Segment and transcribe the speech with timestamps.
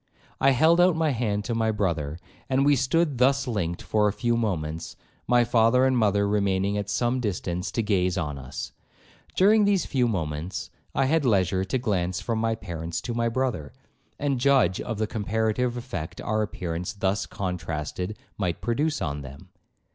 [0.39, 2.17] I held out my hand to my brother,
[2.49, 4.95] and we stood thus linked for a few moments,
[5.27, 8.71] my father and mother remaining at some distance to gaze on us;
[9.35, 13.73] during these few moments, I had leisure to glance from my parents to my brother,
[14.17, 19.49] and judge of the comparative effect our appearance thus contrasted might produce on them.